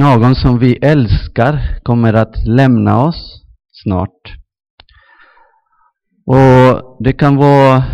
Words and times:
Någon 0.00 0.34
som 0.34 0.58
vi 0.58 0.76
älskar 0.82 1.78
kommer 1.82 2.12
att 2.12 2.46
lämna 2.46 3.04
oss 3.04 3.42
snart. 3.72 4.34
Och 6.26 6.96
det 7.04 7.12
kan 7.12 7.36
vara 7.36 7.84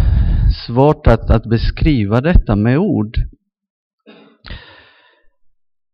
svårt 0.67 1.07
att, 1.07 1.31
att 1.31 1.45
beskriva 1.45 2.21
detta 2.21 2.57
med 2.57 2.79
ord. 2.79 3.17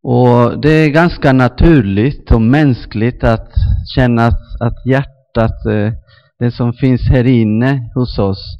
Och 0.03 0.61
det 0.61 0.71
är 0.71 0.91
ganska 0.91 1.33
naturligt 1.33 2.33
och 2.33 2.43
mänskligt 2.43 3.25
att 3.25 3.53
känna 3.95 4.27
att, 4.27 4.61
att 4.61 4.87
hjärtat, 4.87 5.67
eh, 5.67 5.93
det 6.39 6.51
som 6.51 6.73
finns 6.73 7.09
här 7.09 7.27
inne 7.27 7.91
hos 7.95 8.19
oss, 8.19 8.57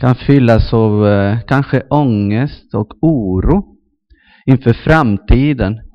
kan 0.00 0.14
fyllas 0.14 0.72
av 0.72 1.08
eh, 1.08 1.38
kanske 1.46 1.82
ångest 1.90 2.74
och 2.74 2.88
oro 3.00 3.76
inför 4.46 4.72
framtiden. 4.72 5.87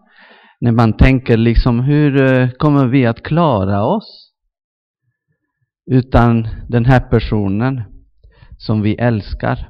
När 0.63 0.71
man 0.71 0.93
tänker 0.93 1.37
liksom, 1.37 1.79
hur 1.79 2.21
eh, 2.21 2.49
kommer 2.49 2.87
vi 2.87 3.05
att 3.05 3.23
klara 3.23 3.83
oss 3.85 4.31
utan 5.91 6.47
den 6.69 6.85
här 6.85 6.99
personen 6.99 7.83
som 8.57 8.81
vi 8.81 8.95
älskar? 8.95 9.69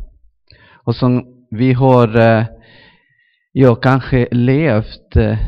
Och 0.85 0.95
som 0.95 1.23
vi 1.51 1.73
har, 1.73 2.17
eh, 2.17 2.45
ja, 3.51 3.75
kanske 3.75 4.27
levt 4.31 5.15
eh, 5.15 5.39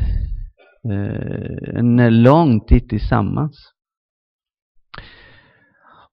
en 1.78 2.22
lång 2.22 2.60
tid 2.60 2.88
tillsammans. 2.88 3.72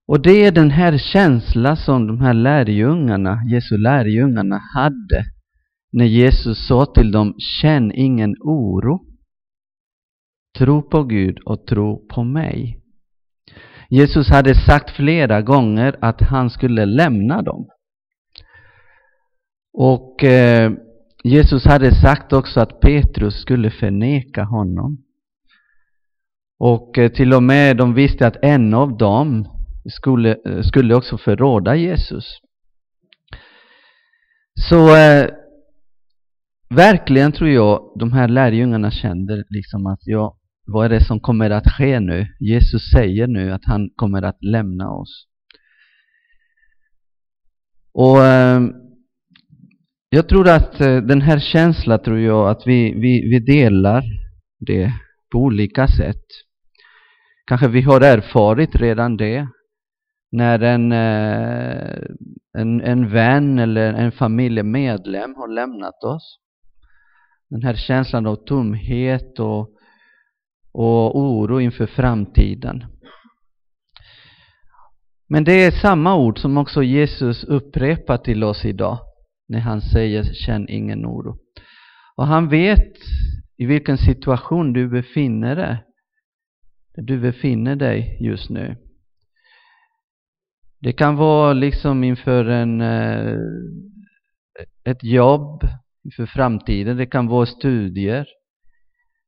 Och 0.08 0.22
det 0.22 0.46
är 0.46 0.52
den 0.52 0.72
här 0.72 0.98
känslan 0.98 1.78
som 1.78 2.08
de 2.08 2.22
här 2.22 2.34
lärjungarna, 2.34 3.42
Jesu 3.52 3.78
lärjungarna 3.78 4.62
hade 4.76 5.26
när 5.92 6.06
Jesus 6.06 6.68
sa 6.68 6.86
till 6.86 7.12
dem, 7.12 7.36
känn 7.62 7.92
ingen 7.92 8.36
oro. 8.40 9.13
Tro 10.58 10.82
på 10.90 11.04
Gud 11.04 11.40
och 11.46 11.68
tro 11.68 12.08
på 12.08 12.24
mig. 12.24 12.80
Jesus 13.90 14.30
hade 14.30 14.56
sagt 14.56 14.90
flera 14.90 15.42
gånger 15.42 15.96
att 16.02 16.22
han 16.22 16.50
skulle 16.50 16.86
lämna 16.86 17.42
dem. 17.42 17.68
Och 19.74 20.24
eh, 20.24 20.72
Jesus 21.24 21.66
hade 21.66 21.96
sagt 21.96 22.34
också 22.34 22.60
att 22.60 22.80
Petrus 22.80 23.42
skulle 23.42 23.72
förneka 23.72 24.44
honom. 24.44 24.98
Och 26.60 26.98
eh, 26.98 27.12
till 27.12 27.34
och 27.34 27.44
med 27.44 27.78
de 27.78 27.94
visste 27.94 28.28
att 28.28 28.38
en 28.42 28.74
av 28.74 28.98
dem 28.98 29.48
skulle, 29.86 30.38
eh, 30.46 30.62
skulle 30.62 30.96
också 30.96 31.18
förråda 31.18 31.76
Jesus. 31.76 32.26
Så 34.70 34.96
eh, 34.96 35.30
verkligen 36.70 37.32
tror 37.32 37.50
jag 37.50 37.94
de 38.00 38.14
här 38.14 38.28
lärjungarna 38.28 38.92
kände 38.92 39.44
liksom 39.50 39.86
att 39.86 40.00
jag, 40.02 40.36
vad 40.66 40.86
är 40.86 40.90
det 40.90 41.06
som 41.06 41.20
kommer 41.20 41.50
att 41.50 41.72
ske 41.72 42.00
nu? 42.00 42.28
Jesus 42.40 42.92
säger 42.92 43.28
nu 43.28 43.52
att 43.52 43.66
han 43.66 43.90
kommer 43.96 44.22
att 44.22 44.44
lämna 44.44 44.92
oss. 44.92 45.28
Och 47.94 48.26
eh, 48.26 48.62
jag 50.10 50.30
tror 50.30 50.50
att 50.50 50.82
eh, 50.82 50.98
den 50.98 51.22
här 51.22 51.40
känslan 51.40 52.00
tror 52.04 52.20
jag 52.20 52.50
att 52.50 52.68
vi, 52.68 52.94
vi, 52.94 53.30
vi 53.30 53.40
delar 53.40 54.04
det 54.60 54.92
på 55.32 55.38
olika 55.38 55.88
sätt. 55.88 56.26
Kanske 57.48 57.68
vi 57.68 57.82
har 57.82 58.02
erfarit 58.02 58.76
redan 58.76 59.18
det 59.18 59.48
när 60.32 60.60
en, 60.60 60.92
eh, 60.92 62.04
en, 62.58 62.82
en 62.82 63.10
vän 63.10 63.60
eller 63.60 63.94
en 63.94 64.12
familjemedlem 64.12 65.36
har 65.36 65.48
lämnat 65.48 66.04
oss. 66.04 66.40
Den 67.50 67.64
här 67.64 67.76
känslan 67.76 68.26
av 68.26 68.36
tomhet 68.36 69.40
och, 69.40 69.73
och 70.74 71.18
oro 71.18 71.62
inför 71.62 71.86
framtiden. 71.86 72.86
Men 75.30 75.44
det 75.44 75.64
är 75.64 75.72
samma 75.72 76.16
ord 76.16 76.40
som 76.40 76.58
också 76.58 76.84
Jesus 76.84 77.44
upprepar 77.44 78.18
till 78.18 78.44
oss 78.44 78.66
idag 78.66 79.00
när 79.48 79.60
han 79.60 79.82
säger 79.82 80.24
känn 80.24 80.70
ingen 80.70 81.06
oro. 81.06 81.38
Och 82.16 82.28
han 82.28 82.50
vet 82.50 82.94
i 83.58 83.66
vilken 83.66 83.98
situation 83.98 84.74
du 84.74 84.88
befinner 84.88 85.56
dig, 85.56 85.78
du 86.96 87.20
befinner 87.20 87.76
dig 87.76 88.18
just 88.22 88.50
nu. 88.50 88.76
Det 90.80 90.94
kan 90.94 91.16
vara 91.16 91.54
liksom 91.54 92.04
inför 92.04 92.46
en, 92.46 92.82
eh, 92.82 93.38
ett 94.84 95.04
jobb, 95.04 95.64
inför 96.04 96.26
framtiden. 96.26 96.98
Det 96.98 97.06
kan 97.06 97.28
vara 97.28 97.46
studier, 97.46 98.28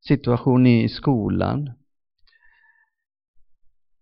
situation 0.07 0.67
i 0.67 0.89
skolan. 0.89 1.71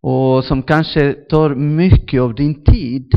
Och 0.02 0.46
som 0.46 0.64
kanske 0.64 1.14
tar 1.14 1.56
mycket 1.56 2.22
av 2.22 2.36
din 2.36 2.64
tid. 2.64 3.12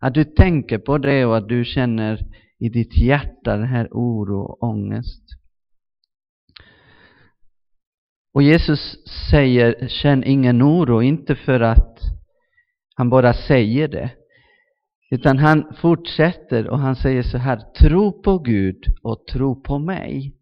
Att 0.00 0.14
du 0.14 0.24
tänker 0.24 0.78
på 0.78 0.98
det 0.98 1.24
och 1.24 1.36
att 1.36 1.48
du 1.48 1.64
känner 1.64 2.26
i 2.58 2.68
ditt 2.68 2.96
hjärta 2.96 3.56
den 3.56 3.66
här 3.66 3.88
oro 3.90 4.40
och 4.40 4.62
ångest. 4.62 5.22
Och 8.34 8.42
Jesus 8.42 8.96
säger, 9.30 9.88
känn 9.88 10.24
ingen 10.24 10.62
oro, 10.62 11.02
inte 11.02 11.34
för 11.34 11.60
att 11.60 11.98
han 12.94 13.10
bara 13.10 13.34
säger 13.34 13.88
det. 13.88 14.10
Utan 15.10 15.38
han 15.38 15.74
fortsätter 15.80 16.68
och 16.68 16.78
han 16.78 16.96
säger 16.96 17.22
så 17.22 17.38
här, 17.38 17.56
tro 17.56 18.22
på 18.22 18.38
Gud 18.38 18.84
och 19.02 19.26
tro 19.26 19.62
på 19.62 19.78
mig. 19.78 20.36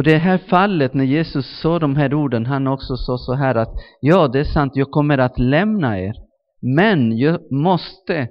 Och 0.00 0.04
det 0.04 0.18
här 0.18 0.38
fallet 0.38 0.94
när 0.94 1.04
Jesus 1.04 1.60
sa 1.60 1.78
de 1.78 1.96
här 1.96 2.14
orden, 2.14 2.46
han 2.46 2.66
också 2.66 2.96
sa 2.96 3.18
så 3.18 3.34
här 3.34 3.54
att 3.54 3.68
ja, 4.00 4.28
det 4.28 4.40
är 4.40 4.44
sant, 4.44 4.72
jag 4.76 4.90
kommer 4.90 5.18
att 5.18 5.38
lämna 5.38 6.00
er. 6.00 6.14
Men 6.60 7.18
jag 7.18 7.52
måste 7.52 8.28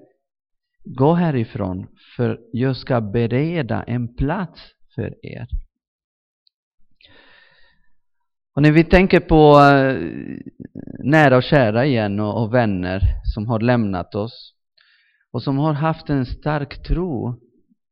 gå 0.83 1.13
härifrån 1.13 1.87
för 2.15 2.39
jag 2.51 2.75
ska 2.77 3.01
bereda 3.01 3.83
en 3.83 4.15
plats 4.15 4.61
för 4.95 5.25
er. 5.25 5.47
Och 8.55 8.61
när 8.61 8.71
vi 8.71 8.83
tänker 8.83 9.19
på 9.19 9.59
eh, 9.59 9.97
nära 11.03 11.37
och 11.37 11.43
kära 11.43 11.85
igen 11.85 12.19
och, 12.19 12.43
och 12.43 12.53
vänner 12.53 13.01
som 13.35 13.47
har 13.47 13.59
lämnat 13.59 14.15
oss 14.15 14.53
och 15.31 15.43
som 15.43 15.57
har 15.57 15.73
haft 15.73 16.09
en 16.09 16.25
stark 16.25 16.83
tro 16.83 17.39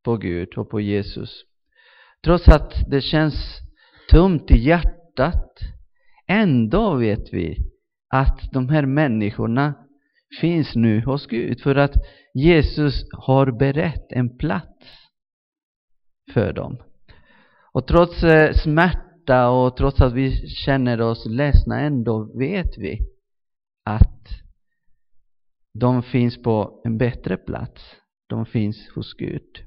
på 0.04 0.18
Gud 0.18 0.58
och 0.58 0.70
på 0.70 0.82
Jesus. 0.82 1.44
Trots 2.24 2.48
att 2.48 2.74
det 2.90 3.02
känns 3.02 3.67
tomt 4.12 4.52
i 4.52 4.58
hjärtat, 4.58 5.60
ändå 6.28 6.96
vet 6.96 7.34
vi 7.34 7.58
att 8.10 8.40
de 8.52 8.70
här 8.70 8.86
människorna 8.86 9.74
finns 10.42 10.76
nu 10.76 11.02
hos 11.02 11.28
Gud 11.28 11.62
för 11.62 11.76
att 11.76 11.94
Jesus 12.34 12.94
har 13.12 13.52
berett 13.52 14.12
en 14.12 14.38
plats 14.38 14.86
för 16.34 16.54
dem. 16.54 16.78
Och 17.72 17.88
trots 17.88 18.24
eh, 18.24 18.54
smärta 18.54 19.50
och 19.50 19.78
trots 19.78 20.02
att 20.02 20.14
vi 20.14 20.48
känner 20.48 21.02
oss 21.02 21.26
ledsna 21.26 21.80
ändå 21.80 22.38
vet 22.38 22.78
vi 22.78 23.00
att 23.86 24.28
de 25.74 26.04
finns 26.04 26.42
på 26.42 26.82
en 26.84 26.98
bättre 26.98 27.38
plats. 27.38 27.96
De 28.30 28.46
finns 28.46 28.90
hos 28.96 29.14
Gud. 29.14 29.67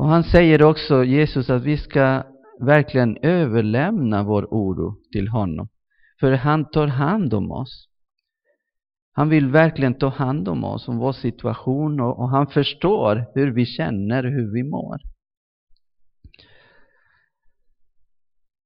Och 0.00 0.08
han 0.08 0.24
säger 0.24 0.62
också, 0.62 1.04
Jesus, 1.04 1.50
att 1.50 1.62
vi 1.62 1.76
ska 1.76 2.22
verkligen 2.60 3.16
överlämna 3.22 4.22
vår 4.22 4.44
oro 4.50 4.96
till 5.12 5.28
honom. 5.28 5.68
För 6.20 6.32
han 6.32 6.70
tar 6.70 6.86
hand 6.86 7.34
om 7.34 7.50
oss. 7.50 7.88
Han 9.12 9.28
vill 9.28 9.48
verkligen 9.48 9.94
ta 9.94 10.08
hand 10.08 10.48
om 10.48 10.64
oss, 10.64 10.88
om 10.88 10.98
vår 10.98 11.12
situation 11.12 12.00
och, 12.00 12.18
och 12.18 12.28
han 12.28 12.46
förstår 12.46 13.24
hur 13.34 13.50
vi 13.50 13.66
känner, 13.66 14.24
hur 14.24 14.54
vi 14.54 14.62
mår. 14.62 14.98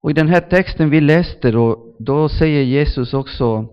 Och 0.02 0.10
i 0.10 0.14
den 0.14 0.28
här 0.28 0.40
texten 0.40 0.90
vi 0.90 1.00
läste 1.00 1.50
då, 1.50 1.96
då 1.98 2.28
säger 2.28 2.62
Jesus 2.62 3.14
också 3.14 3.69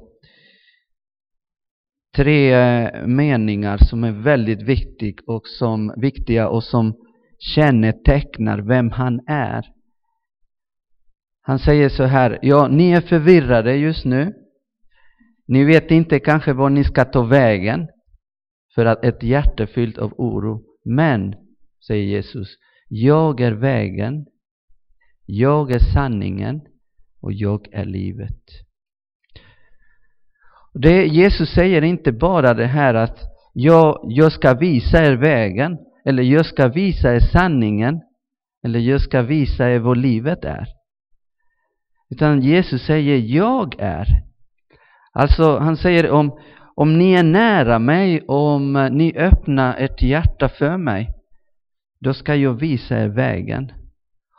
tre 2.16 2.54
eh, 2.54 3.08
meningar 3.08 3.78
som 3.78 4.04
är 4.04 4.12
väldigt 4.12 4.62
viktig 4.62 5.19
och 5.28 5.48
som, 5.48 5.94
viktiga 5.98 6.50
och 6.50 6.63
som 6.63 6.94
kännetecknar 7.42 8.58
vem 8.60 8.92
han 8.92 9.20
är. 9.28 9.66
Han 11.42 11.60
säger 11.60 11.90
så 11.90 12.04
här, 12.04 12.40
ja, 12.42 12.68
ni 12.68 12.92
är 12.92 13.02
förvirrade 13.02 13.76
just 13.76 14.06
nu. 14.06 14.34
Ni 15.48 15.64
vet 15.64 15.92
inte 15.92 16.20
kanske 16.20 16.54
var 16.54 16.70
ni 16.70 16.84
ska 16.84 17.06
ta 17.06 17.24
vägen 17.24 17.88
för 18.76 18.86
att 18.86 19.06
ett 19.06 19.24
hjärta 19.24 19.68
fyllt 19.68 19.98
av 19.98 20.14
oro. 20.18 20.64
Men, 20.86 21.36
säger 21.88 22.04
Jesus, 22.04 22.48
jag 22.88 23.42
är 23.42 23.52
vägen, 23.52 24.26
jag 25.26 25.72
är 25.72 25.80
sanningen 25.94 26.62
och 27.22 27.34
jag 27.34 27.74
är 27.74 27.86
livet. 27.86 28.42
Det, 30.74 31.06
Jesus 31.06 31.50
säger 31.50 31.82
inte 31.82 32.12
bara 32.12 32.54
det 32.54 32.68
här 32.68 32.94
att 32.94 33.20
jag, 33.54 34.00
jag 34.04 34.32
ska 34.32 34.54
visa 34.54 35.06
er 35.06 35.16
vägen, 35.16 35.78
eller 36.06 36.24
jag 36.24 36.45
ska 36.45 36.68
visa 36.68 37.15
er 37.15 37.19
sanningen, 37.19 38.01
eller 38.63 38.80
jag 38.80 39.01
ska 39.01 39.21
visa 39.21 39.69
er 39.69 39.80
vad 39.80 39.98
livet 39.98 40.45
är. 40.45 40.68
Utan 42.09 42.42
Jesus 42.42 42.86
säger 42.86 43.18
jag 43.18 43.75
är. 43.80 44.07
Alltså 45.13 45.57
han 45.57 45.77
säger 45.77 46.12
om, 46.12 46.39
om 46.75 46.98
ni 46.98 47.13
är 47.13 47.24
nära 47.24 47.80
mig, 47.80 48.21
om 48.27 48.89
ni 48.92 49.18
öppnar 49.18 49.75
ert 49.77 50.01
hjärta 50.01 50.50
för 50.50 50.77
mig, 50.77 51.09
då 52.00 52.13
ska 52.13 52.36
jag 52.36 52.53
visa 52.53 53.00
er 53.00 53.07
vägen. 53.07 53.71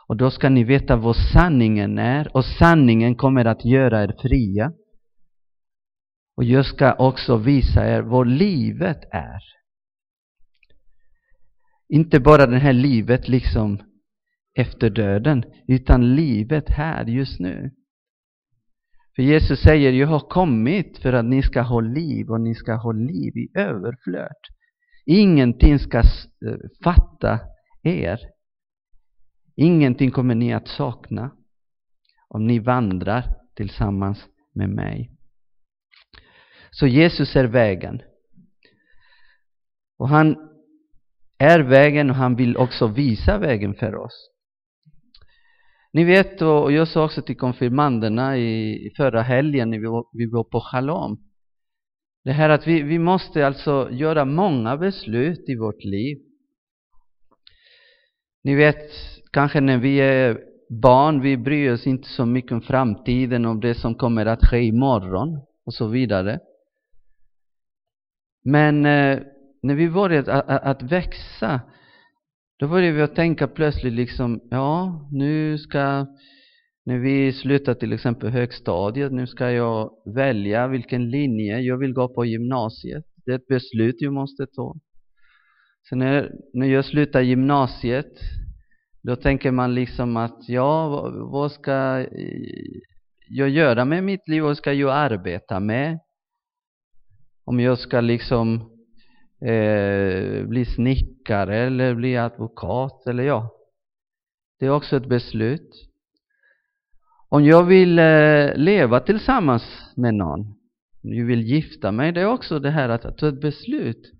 Och 0.07 0.17
då 0.17 0.31
ska 0.31 0.49
ni 0.49 0.63
veta 0.63 0.95
vad 0.95 1.15
sanningen 1.15 1.97
är 1.97 2.35
och 2.35 2.45
sanningen 2.45 3.15
kommer 3.15 3.45
att 3.45 3.65
göra 3.65 4.03
er 4.03 4.15
fria. 4.21 4.71
Och 6.37 6.43
jag 6.43 6.65
ska 6.65 6.93
också 6.93 7.37
visa 7.37 7.87
er 7.87 8.01
vad 8.01 8.27
livet 8.27 8.99
är. 9.11 9.39
Inte 11.93 12.19
bara 12.19 12.45
det 12.45 12.59
här 12.59 12.73
livet 12.73 13.27
liksom 13.27 13.83
efter 14.55 14.89
döden, 14.89 15.43
utan 15.67 16.15
livet 16.15 16.69
här 16.69 17.05
just 17.05 17.39
nu. 17.39 17.71
För 19.15 19.23
Jesus 19.23 19.59
säger, 19.59 19.91
jag 19.91 20.07
har 20.07 20.19
kommit 20.19 20.97
för 20.97 21.13
att 21.13 21.25
ni 21.25 21.41
ska 21.41 21.61
ha 21.61 21.81
liv 21.81 22.29
och 22.29 22.41
ni 22.41 22.55
ska 22.55 22.75
ha 22.75 22.91
liv 22.91 23.37
i 23.37 23.51
överflöd. 23.55 24.35
Ingenting 25.05 25.79
ska 25.79 25.97
eh, 25.97 26.57
fatta 26.83 27.39
er. 27.83 28.19
Ingenting 29.55 30.11
kommer 30.11 30.35
ni 30.35 30.53
att 30.53 30.67
sakna 30.67 31.31
om 32.27 32.47
ni 32.47 32.59
vandrar 32.59 33.35
tillsammans 33.55 34.25
med 34.53 34.69
mig. 34.69 35.11
Så 36.71 36.87
Jesus 36.87 37.35
är 37.35 37.45
vägen. 37.45 38.01
Och 39.97 40.09
han 40.09 40.52
är 41.43 41.59
vägen 41.59 42.09
och 42.09 42.15
han 42.15 42.35
vill 42.35 42.57
också 42.57 42.87
visa 42.87 43.37
vägen 43.37 43.73
för 43.73 43.95
oss. 43.95 44.29
Ni 45.93 46.03
vet, 46.03 46.41
och 46.41 46.71
jag 46.71 46.87
sa 46.87 47.05
också 47.05 47.21
till 47.21 47.37
konfirmanderna 47.37 48.37
i, 48.37 48.93
förra 48.97 49.21
helgen 49.21 49.69
när 49.69 49.79
vi 49.79 49.85
var, 49.85 50.05
vi 50.13 50.25
var 50.25 50.43
på 50.43 50.59
Shalom. 50.59 51.17
Det 52.23 52.31
här 52.31 52.49
att 52.49 52.67
vi, 52.67 52.81
vi 52.81 52.99
måste 52.99 53.47
alltså 53.47 53.89
göra 53.91 54.25
många 54.25 54.77
beslut 54.77 55.49
i 55.49 55.55
vårt 55.55 55.83
liv. 55.83 56.17
Ni 58.43 58.55
vet, 58.55 58.91
kanske 59.31 59.61
när 59.61 59.77
vi 59.77 59.97
är 59.97 60.39
barn, 60.81 61.21
vi 61.21 61.37
bryr 61.37 61.71
oss 61.73 61.87
inte 61.87 62.07
så 62.07 62.25
mycket 62.25 62.51
om 62.51 62.61
framtiden, 62.61 63.45
om 63.45 63.59
det 63.59 63.75
som 63.75 63.95
kommer 63.95 64.25
att 64.25 64.45
ske 64.45 64.61
imorgon 64.61 65.41
och 65.65 65.73
så 65.73 65.87
vidare. 65.87 66.39
Men 68.43 68.85
eh, 68.85 69.19
när 69.63 69.75
vi 69.75 69.89
började 69.89 70.33
att, 70.33 70.49
att, 70.49 70.63
att 70.63 70.91
växa 70.91 71.61
då 72.59 72.67
började 72.67 72.97
vi 72.97 73.01
att 73.01 73.15
tänka 73.15 73.47
plötsligt 73.47 73.93
liksom, 73.93 74.41
ja, 74.51 75.07
nu 75.11 75.57
ska, 75.57 76.05
när 76.85 76.97
vi 76.97 77.33
slutar 77.33 77.73
till 77.73 77.93
exempel 77.93 78.29
högstadiet, 78.29 79.11
nu 79.11 79.27
ska 79.27 79.51
jag 79.51 79.89
välja 80.15 80.67
vilken 80.67 81.09
linje 81.09 81.59
jag 81.59 81.77
vill 81.77 81.93
gå 81.93 82.13
på 82.13 82.25
gymnasiet. 82.25 83.03
Det 83.25 83.31
är 83.31 83.35
ett 83.35 83.47
beslut 83.47 83.95
jag 83.99 84.13
måste 84.13 84.45
ta. 84.45 84.75
Sen 85.89 85.99
när, 85.99 86.31
när 86.53 86.67
jag 86.67 86.85
slutar 86.85 87.21
gymnasiet, 87.21 88.13
då 89.01 89.15
tänker 89.15 89.51
man 89.51 89.75
liksom 89.75 90.17
att, 90.17 90.39
ja, 90.47 90.89
vad, 90.89 91.31
vad 91.31 91.51
ska 91.51 92.05
jag 93.29 93.49
göra 93.49 93.85
med 93.85 94.03
mitt 94.03 94.27
liv? 94.27 94.43
Vad 94.43 94.57
ska 94.57 94.73
jag 94.73 94.95
arbeta 94.95 95.59
med? 95.59 95.99
Om 97.45 97.59
jag 97.59 97.79
ska 97.79 98.01
liksom 98.01 98.72
eh, 99.45 100.45
bli 100.45 100.65
snickare 100.65 101.57
eller 101.57 101.95
bli 101.95 102.17
advokat 102.17 103.07
eller 103.07 103.23
ja. 103.23 103.49
Det 104.59 104.65
är 104.65 104.69
också 104.69 104.97
ett 104.97 105.09
beslut. 105.09 105.69
Om 107.29 107.45
jag 107.45 107.63
vill 107.63 107.99
eh, 107.99 108.55
leva 108.55 108.99
tillsammans 108.99 109.63
med 109.95 110.13
någon, 110.13 110.39
om 111.03 111.13
jag 111.13 111.25
vill 111.25 111.41
gifta 111.41 111.91
mig, 111.91 112.11
det 112.11 112.21
är 112.21 112.25
också 112.25 112.59
det 112.59 112.71
här 112.71 112.89
att 112.89 113.17
ta 113.17 113.27
ett 113.27 113.41
beslut. 113.41 114.11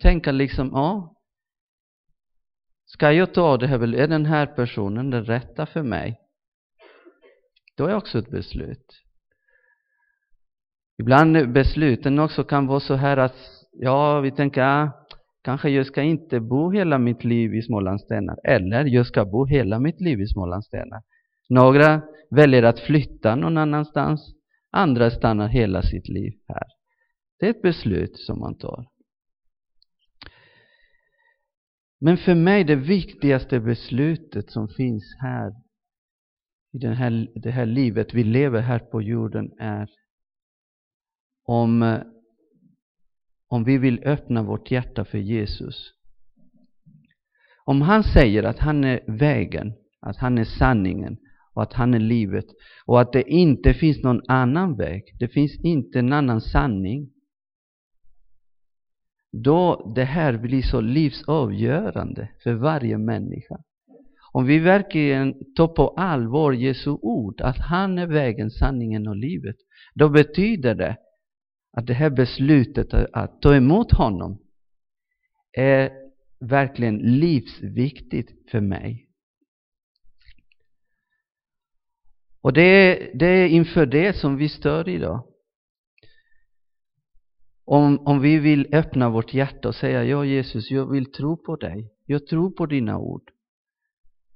Tänka 0.00 0.32
liksom, 0.32 0.70
ja, 0.72 1.14
ska 2.86 3.12
jag 3.12 3.34
ta 3.34 3.56
det 3.56 3.66
här, 3.66 3.94
är 3.94 4.08
den 4.08 4.26
här 4.26 4.46
personen 4.46 5.10
den 5.10 5.24
rätta 5.24 5.66
för 5.66 5.82
mig? 5.82 6.20
Då 7.76 7.86
är 7.86 7.94
också 7.94 8.18
ett 8.18 8.30
beslut. 8.30 9.00
Ibland 10.98 11.52
besluten 11.52 12.18
också 12.18 12.44
kan 12.44 12.66
vara 12.66 12.80
så 12.80 12.94
här 12.94 13.16
att 13.16 13.63
ja, 13.74 14.20
vi 14.20 14.30
tänker, 14.30 14.62
ah, 14.62 14.90
kanske 15.42 15.70
jag 15.70 15.86
ska 15.86 16.02
inte 16.02 16.40
bo 16.40 16.70
hela 16.70 16.98
mitt 16.98 17.24
liv 17.24 17.54
i 17.54 17.62
Smålandstenar. 17.62 18.38
Eller 18.44 18.84
jag 18.84 19.06
ska 19.06 19.24
bo 19.24 19.46
hela 19.46 19.78
mitt 19.78 20.00
liv 20.00 20.20
i 20.20 20.26
Smålandstenar. 20.26 21.02
Några 21.48 22.02
väljer 22.30 22.62
att 22.62 22.80
flytta 22.80 23.34
någon 23.36 23.58
annanstans. 23.58 24.34
Andra 24.70 25.10
stannar 25.10 25.48
hela 25.48 25.82
sitt 25.82 26.08
liv 26.08 26.32
här. 26.48 26.66
Det 27.38 27.46
är 27.46 27.50
ett 27.50 27.62
beslut 27.62 28.18
som 28.18 28.40
man 28.40 28.58
tar. 28.58 28.86
Men 32.00 32.16
för 32.16 32.34
mig 32.34 32.64
det 32.64 32.76
viktigaste 32.76 33.60
beslutet 33.60 34.50
som 34.50 34.68
finns 34.68 35.16
här 35.20 35.52
i 36.72 36.78
den 36.78 36.94
här, 36.94 37.28
det 37.34 37.50
här 37.50 37.66
livet 37.66 38.14
vi 38.14 38.24
lever 38.24 38.60
här 38.60 38.78
på 38.78 39.02
jorden 39.02 39.50
är 39.58 39.88
om 41.44 41.82
eh, 41.82 42.00
om 43.54 43.64
vi 43.64 43.78
vill 43.78 44.02
öppna 44.04 44.42
vårt 44.42 44.70
hjärta 44.70 45.04
för 45.04 45.18
Jesus. 45.18 45.92
Om 47.64 47.82
han 47.82 48.04
säger 48.04 48.42
att 48.42 48.58
han 48.58 48.84
är 48.84 49.00
vägen, 49.06 49.72
att 50.00 50.16
han 50.16 50.38
är 50.38 50.44
sanningen 50.44 51.16
och 51.54 51.62
att 51.62 51.72
han 51.72 51.94
är 51.94 51.98
livet 51.98 52.44
och 52.86 53.00
att 53.00 53.12
det 53.12 53.22
inte 53.22 53.74
finns 53.74 54.02
någon 54.02 54.20
annan 54.28 54.76
väg, 54.76 55.02
det 55.18 55.28
finns 55.28 55.60
inte 55.64 55.98
en 55.98 56.12
annan 56.12 56.40
sanning. 56.40 57.10
Då 59.32 59.92
det 59.96 60.04
här 60.04 60.36
blir 60.36 60.62
så 60.62 60.80
livsavgörande 60.80 62.28
för 62.42 62.54
varje 62.54 62.98
människa. 62.98 63.56
Om 64.32 64.46
vi 64.46 64.58
verkligen 64.58 65.34
tar 65.56 65.68
på 65.68 65.88
allvar 65.88 66.52
Jesu 66.52 66.90
ord, 66.90 67.40
att 67.40 67.58
han 67.58 67.98
är 67.98 68.06
vägen, 68.06 68.50
sanningen 68.50 69.08
och 69.08 69.16
livet, 69.16 69.56
då 69.94 70.08
betyder 70.08 70.74
det 70.74 70.96
att 71.76 71.86
det 71.86 71.94
här 71.94 72.10
beslutet 72.10 72.94
att 73.12 73.42
ta 73.42 73.54
emot 73.54 73.92
honom 73.92 74.38
är 75.52 75.90
verkligen 76.40 76.98
livsviktigt 76.98 78.50
för 78.50 78.60
mig. 78.60 79.08
Och 82.40 82.52
det 82.52 82.62
är, 82.62 83.18
det 83.18 83.26
är 83.26 83.48
inför 83.48 83.86
det 83.86 84.16
som 84.16 84.36
vi 84.36 84.48
står 84.48 84.88
idag. 84.88 85.26
Om, 87.64 87.98
om 88.06 88.20
vi 88.20 88.38
vill 88.38 88.74
öppna 88.74 89.10
vårt 89.10 89.34
hjärta 89.34 89.68
och 89.68 89.74
säga 89.74 90.04
Ja 90.04 90.24
Jesus, 90.24 90.70
jag 90.70 90.90
vill 90.90 91.12
tro 91.12 91.36
på 91.36 91.56
dig. 91.56 91.90
Jag 92.06 92.26
tror 92.26 92.50
på 92.50 92.66
dina 92.66 92.98
ord. 92.98 93.30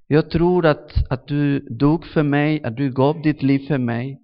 Jag 0.07 0.29
tror 0.29 0.65
att, 0.65 0.91
att 1.09 1.27
du 1.27 1.59
dog 1.59 2.05
för 2.05 2.23
mig, 2.23 2.63
att 2.63 2.77
du 2.77 2.91
gav 2.91 3.21
ditt 3.21 3.43
liv 3.43 3.67
för 3.67 3.77
mig. 3.77 4.19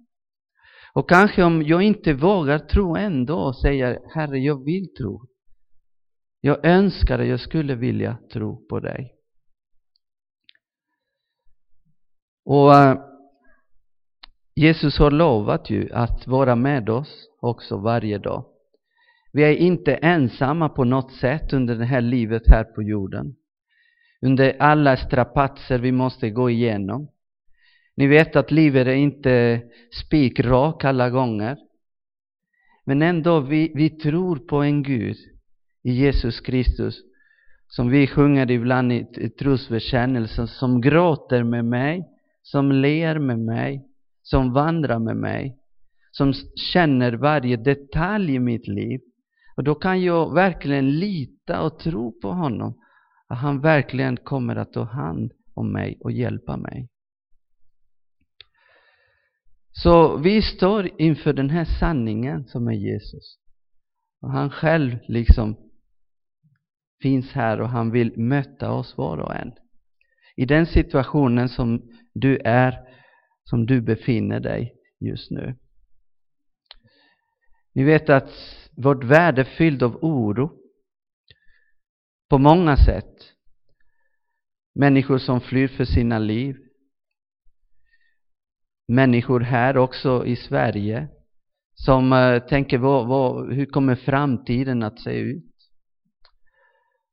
Och 0.96 1.08
kanske 1.08 1.42
om 1.42 1.62
jag 1.62 1.82
inte 1.82 2.12
vågar 2.12 2.58
tro 2.58 2.96
ändå 2.96 3.36
och 3.38 3.56
säger 3.56 3.98
Herre, 4.14 4.38
jag 4.38 4.64
vill 4.64 4.94
tro. 4.94 5.22
Jag 6.40 6.66
önskar 6.66 7.18
att 7.18 7.26
jag 7.26 7.40
skulle 7.40 7.74
vilja 7.74 8.18
tro 8.32 8.66
på 8.66 8.80
dig. 8.80 9.14
Och 12.44 12.74
eh, 12.74 12.98
Jesus 14.54 14.98
har 14.98 15.10
lovat 15.10 15.70
ju 15.70 15.92
att 15.92 16.26
vara 16.26 16.56
med 16.56 16.88
oss 16.88 17.28
också 17.40 17.76
varje 17.76 18.18
dag. 18.18 18.44
Vi 19.32 19.44
är 19.44 19.56
inte 19.56 19.94
ensamma 19.94 20.68
på 20.68 20.84
något 20.84 21.12
sätt 21.12 21.52
under 21.52 21.76
det 21.76 21.84
här 21.84 22.00
livet 22.00 22.42
här 22.46 22.64
på 22.64 22.82
jorden. 22.82 23.36
Under 24.20 24.56
alla 24.58 24.96
strapatser 24.96 25.78
vi 25.78 25.92
måste 25.92 26.30
gå 26.30 26.50
igenom. 26.50 27.08
Ni 27.96 28.06
vet 28.06 28.36
att 28.36 28.50
livet 28.50 28.86
är 28.86 28.92
inte 28.92 29.62
spikrak 30.04 30.84
alla 30.84 31.10
gånger. 31.10 31.56
Men 32.84 33.02
ändå, 33.02 33.40
vi, 33.40 33.72
vi 33.74 33.90
tror 33.90 34.36
på 34.36 34.56
en 34.62 34.82
Gud 34.82 35.16
i 35.82 35.92
Jesus 35.92 36.40
Kristus 36.40 37.02
som 37.68 37.90
vi 37.90 38.06
sjunger 38.06 38.50
ibland 38.50 38.92
i, 38.92 39.06
i 39.16 39.28
trosbekännelsen, 39.28 40.46
som 40.46 40.80
gråter 40.80 41.42
med 41.42 41.64
mig, 41.64 42.04
som 42.42 42.72
ler 42.72 43.18
med 43.18 43.38
mig, 43.38 43.84
som 44.22 44.52
vandrar 44.52 44.98
med 44.98 45.16
mig, 45.16 45.56
som 46.10 46.32
känner 46.72 47.12
varje 47.12 47.56
detalj 47.56 48.34
i 48.34 48.38
mitt 48.38 48.68
liv. 48.68 49.00
Och 49.56 49.64
då 49.64 49.74
kan 49.74 50.02
jag 50.02 50.34
verkligen 50.34 50.98
lita 50.98 51.62
och 51.62 51.78
tro 51.78 52.20
på 52.20 52.32
honom, 52.32 52.74
att 53.28 53.38
han 53.38 53.60
verkligen 53.60 54.16
kommer 54.16 54.56
att 54.56 54.72
ta 54.72 54.82
hand 54.82 55.32
om 55.54 55.72
mig 55.72 55.98
och 56.00 56.12
hjälpa 56.12 56.56
mig. 56.56 56.88
Så 59.82 60.16
vi 60.16 60.42
står 60.42 61.00
inför 61.00 61.32
den 61.32 61.50
här 61.50 61.64
sanningen 61.64 62.46
som 62.46 62.68
är 62.68 62.72
Jesus. 62.72 63.38
Och 64.20 64.30
han 64.30 64.50
själv 64.50 64.98
liksom 65.08 65.56
finns 67.02 67.32
här 67.32 67.60
och 67.60 67.68
han 67.68 67.90
vill 67.90 68.18
möta 68.18 68.72
oss 68.72 68.96
var 68.96 69.18
och 69.18 69.34
en. 69.34 69.52
I 70.36 70.44
den 70.44 70.66
situationen 70.66 71.48
som 71.48 71.90
du 72.14 72.38
är, 72.44 72.78
som 73.44 73.66
du 73.66 73.80
befinner 73.80 74.40
dig 74.40 74.74
just 75.00 75.30
nu. 75.30 75.56
Vi 77.74 77.84
vet 77.84 78.10
att 78.10 78.30
vårt 78.76 79.04
värld 79.04 79.38
är 79.38 79.44
fylld 79.44 79.82
av 79.82 79.96
oro 80.04 80.50
på 82.28 82.38
många 82.38 82.76
sätt. 82.76 83.32
Människor 84.74 85.18
som 85.18 85.40
flyr 85.40 85.68
för 85.68 85.84
sina 85.84 86.18
liv. 86.18 86.65
Människor 88.88 89.40
här 89.40 89.76
också 89.76 90.26
i 90.26 90.36
Sverige 90.36 91.08
som 91.74 92.12
eh, 92.12 92.38
tänker 92.38 92.78
vad, 92.78 93.06
vad, 93.06 93.54
hur 93.54 93.66
kommer 93.66 93.94
framtiden 93.94 94.82
att 94.82 95.00
se 95.00 95.10
ut? 95.10 95.44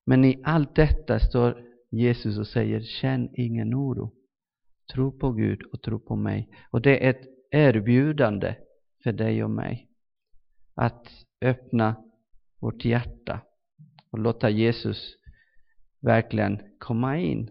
Men 0.05 0.25
i 0.25 0.41
allt 0.43 0.75
detta 0.75 1.19
står 1.19 1.63
Jesus 1.91 2.39
och 2.39 2.47
säger 2.47 2.81
känn 2.81 3.29
ingen 3.33 3.75
oro. 3.75 4.13
Tro 4.93 5.19
på 5.19 5.31
Gud 5.31 5.61
och 5.61 5.81
tro 5.81 5.99
på 5.99 6.15
mig. 6.15 6.49
Och 6.71 6.81
det 6.81 7.05
är 7.05 7.09
ett 7.09 7.27
erbjudande 7.51 8.55
för 9.03 9.11
dig 9.11 9.43
och 9.43 9.51
mig 9.51 9.87
att 10.75 11.07
öppna 11.41 11.95
vårt 12.59 12.85
hjärta 12.85 13.41
och 14.11 14.19
låta 14.19 14.49
Jesus 14.49 15.15
verkligen 16.01 16.59
komma 16.79 17.17
in. 17.17 17.49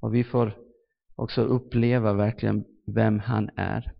Och 0.00 0.14
vi 0.14 0.24
får 0.24 0.56
också 1.16 1.42
uppleva 1.42 2.12
verkligen 2.12 2.64
vem 2.86 3.18
han 3.18 3.50
är. 3.56 3.92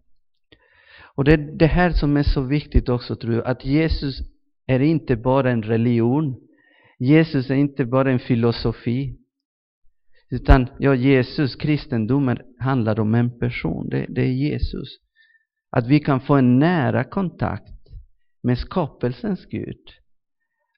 Och 1.14 1.25
det 1.25 1.33
är 1.33 1.59
det 1.59 1.67
här 1.67 1.91
som 1.91 2.17
är 2.17 2.23
så 2.23 2.41
viktigt 2.41 2.88
också 2.88 3.17
tror 3.17 3.35
jag, 3.35 3.47
att 3.47 3.64
Jesus 3.64 4.21
är 4.67 4.81
inte 4.81 5.17
bara 5.17 5.50
en 5.50 5.62
religion. 5.62 6.37
Jesus 6.99 7.50
är 7.50 7.55
inte 7.55 7.85
bara 7.85 8.11
en 8.12 8.19
filosofi. 8.19 9.19
Utan 10.31 10.67
ja, 10.79 10.95
Jesus, 10.95 11.57
kristendomen 11.57 12.38
handlar 12.59 13.00
om 13.00 13.14
en 13.14 13.38
person, 13.38 13.88
det, 13.88 14.07
det 14.09 14.23
är 14.23 14.33
Jesus. 14.33 14.88
Att 15.71 15.87
vi 15.87 16.00
kan 16.00 16.21
få 16.21 16.35
en 16.35 16.59
nära 16.59 17.05
kontakt 17.05 17.73
med 18.43 18.59
skapelsens 18.59 19.47
Gud. 19.47 19.81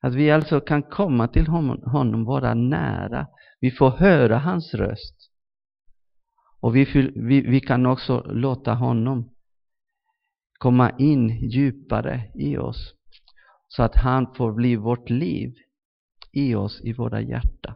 Att 0.01 0.15
vi 0.15 0.31
alltså 0.31 0.61
kan 0.61 0.83
komma 0.83 1.29
till 1.29 1.47
honom, 1.47 2.25
vara 2.25 2.55
nära. 2.55 3.27
Vi 3.61 3.71
får 3.71 3.91
höra 3.91 4.39
hans 4.39 4.75
röst. 4.75 5.16
Och 6.67 6.77
vi, 6.77 7.13
vi, 7.15 7.41
vi 7.41 7.61
kan 7.61 7.87
också 7.87 8.23
låta 8.27 8.75
honom 8.75 9.31
komma 10.59 10.91
in 10.99 11.29
djupare 11.29 12.31
i 12.35 12.57
oss. 12.57 12.95
Så 13.69 13.83
att 13.83 13.97
han 13.97 14.35
får 14.35 14.53
bli 14.53 14.77
vårt 14.77 15.11
liv 15.11 15.55
i 16.33 16.55
oss, 16.55 16.81
i 16.85 16.93
våra 16.93 17.21
hjärtan. 17.21 17.75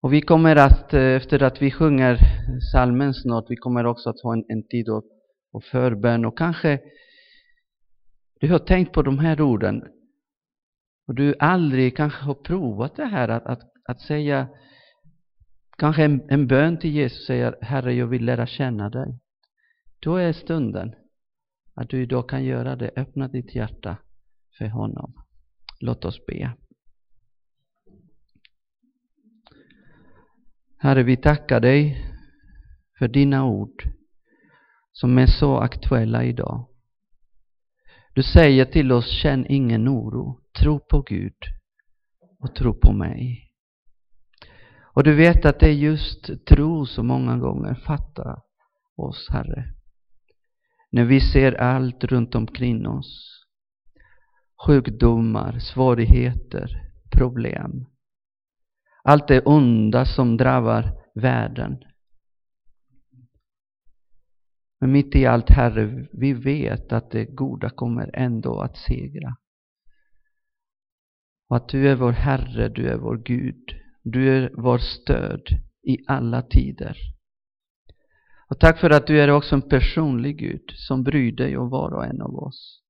Och 0.00 0.12
vi 0.12 0.20
kommer 0.20 0.56
att, 0.56 0.94
eh, 0.94 1.00
efter 1.00 1.42
att 1.42 1.62
vi 1.62 1.70
sjunger 1.70 2.18
salmen 2.72 3.14
snart, 3.14 3.44
vi 3.48 3.56
kommer 3.56 3.86
också 3.86 4.10
att 4.10 4.20
ha 4.22 4.32
en, 4.32 4.44
en 4.48 4.68
tid 4.68 4.88
av, 4.88 5.04
av 5.52 5.60
förbön 5.60 6.24
och 6.24 6.38
kanske 6.38 6.80
du 8.40 8.52
har 8.52 8.58
tänkt 8.58 8.92
på 8.92 9.02
de 9.02 9.18
här 9.18 9.40
orden 9.40 9.84
och 11.06 11.14
du 11.14 11.34
aldrig 11.38 11.96
kanske 11.96 12.24
har 12.24 12.34
provat 12.34 12.96
det 12.96 13.06
här 13.06 13.28
att, 13.28 13.46
att, 13.46 13.60
att 13.88 14.00
säga 14.00 14.48
kanske 15.78 16.04
en, 16.04 16.30
en 16.30 16.46
bön 16.46 16.78
till 16.78 16.90
Jesus 16.90 17.26
säger 17.26 17.58
Herre 17.62 17.94
jag 17.94 18.06
vill 18.06 18.24
lära 18.24 18.46
känna 18.46 18.90
dig. 18.90 19.20
Då 20.00 20.16
är 20.16 20.32
stunden 20.32 20.94
att 21.74 21.88
du 21.88 22.02
idag 22.02 22.28
kan 22.28 22.44
göra 22.44 22.76
det. 22.76 22.90
Öppna 22.96 23.28
ditt 23.28 23.54
hjärta 23.54 23.96
för 24.58 24.68
honom. 24.68 25.14
Låt 25.80 26.04
oss 26.04 26.26
be. 26.26 26.56
Herre, 30.78 31.02
vi 31.02 31.16
tackar 31.16 31.60
dig 31.60 32.04
för 32.98 33.08
dina 33.08 33.44
ord 33.44 33.82
som 34.92 35.18
är 35.18 35.26
så 35.26 35.56
aktuella 35.56 36.24
idag. 36.24 36.68
Du 38.14 38.22
säger 38.22 38.64
till 38.64 38.92
oss, 38.92 39.22
känn 39.22 39.46
ingen 39.48 39.88
oro, 39.88 40.40
tro 40.58 40.78
på 40.78 41.02
Gud 41.02 41.36
och 42.38 42.54
tro 42.54 42.74
på 42.74 42.92
mig. 42.92 43.45
Och 44.96 45.04
du 45.04 45.14
vet 45.14 45.44
att 45.44 45.60
det 45.60 45.66
är 45.66 45.72
just 45.72 46.46
tro 46.46 46.86
som 46.86 47.06
många 47.06 47.38
gånger 47.38 47.74
fattar 47.74 48.42
oss, 48.96 49.28
Herre. 49.30 49.64
När 50.90 51.04
vi 51.04 51.20
ser 51.20 51.52
allt 51.52 52.04
runt 52.04 52.34
omkring 52.34 52.86
oss. 52.88 53.42
Sjukdomar, 54.66 55.58
svårigheter, 55.58 56.70
problem. 57.12 57.86
Allt 59.04 59.28
det 59.28 59.40
onda 59.40 60.04
som 60.04 60.36
drabbar 60.36 60.92
världen. 61.14 61.78
Men 64.80 64.92
mitt 64.92 65.16
i 65.16 65.26
allt, 65.26 65.50
Herre, 65.50 66.06
vi 66.12 66.32
vet 66.32 66.92
att 66.92 67.10
det 67.10 67.24
goda 67.24 67.70
kommer 67.70 68.10
ändå 68.14 68.60
att 68.60 68.76
segra. 68.76 69.36
Och 71.48 71.56
att 71.56 71.68
du 71.68 71.88
är 71.88 71.96
vår 71.96 72.12
Herre, 72.12 72.68
du 72.68 72.88
är 72.88 72.96
vår 72.96 73.16
Gud. 73.16 73.85
Du 74.08 74.28
är 74.28 74.50
vår 74.56 74.78
stöd 74.78 75.42
i 75.82 75.98
alla 76.06 76.42
tider. 76.42 76.96
Och 78.50 78.60
tack 78.60 78.80
för 78.80 78.90
att 78.90 79.06
du 79.06 79.20
är 79.20 79.30
också 79.30 79.54
en 79.54 79.68
personlig 79.68 80.38
Gud 80.38 80.70
som 80.74 81.02
bryr 81.02 81.32
dig 81.32 81.56
om 81.56 81.70
var 81.70 81.94
och 81.94 82.04
en 82.04 82.22
av 82.22 82.34
oss. 82.36 82.82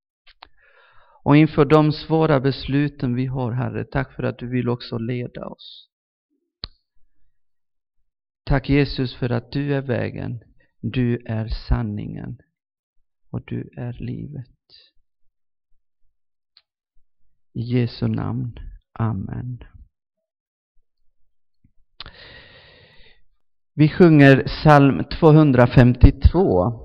Och 1.23 1.37
inför 1.37 1.65
de 1.65 1.93
svåra 1.93 2.41
besluten 2.41 3.15
vi 3.15 3.27
har, 3.27 3.53
Herre, 3.53 3.85
tack 3.85 4.13
för 4.13 4.23
att 4.23 4.39
du 4.39 4.49
vill 4.49 4.69
också 4.69 4.99
leda 4.99 5.47
oss. 5.47 5.89
Tack 8.45 8.69
Jesus 8.69 9.15
för 9.15 9.31
att 9.31 9.53
du 9.53 9.75
är 9.75 9.83
vägen, 9.83 10.41
du 10.81 11.23
är 11.27 11.49
sanningen 11.69 12.39
och 13.31 13.43
du 13.47 13.71
är 13.77 13.93
livet. 13.93 14.47
I 17.53 17.61
Jesu 17.61 18.09
namn. 18.09 18.59
Amen. 18.93 19.76
Vi 23.75 23.89
sjunger 23.89 24.43
psalm 24.43 25.05
252. 25.21 26.81